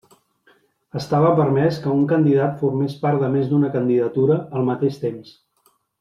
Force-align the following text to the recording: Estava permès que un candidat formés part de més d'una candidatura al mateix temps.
Estava 0.99 1.33
permès 1.39 1.75
que 1.83 1.91
un 1.97 2.07
candidat 2.13 2.57
formés 2.63 2.95
part 3.05 3.21
de 3.25 3.29
més 3.37 3.51
d'una 3.55 3.69
candidatura 3.79 4.39
al 4.61 4.65
mateix 4.71 4.97
temps. 5.09 5.35